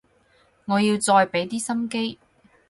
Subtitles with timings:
[0.65, 2.17] 我要再畀啲心機